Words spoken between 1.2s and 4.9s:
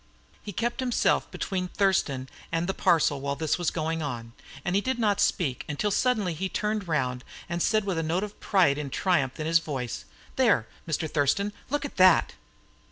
between Thurston and the parcel while this was going on, and he